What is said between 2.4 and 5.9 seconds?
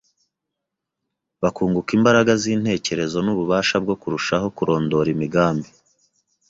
z’intekerezo n’ububasha bwo kurushaho kurondora imigambi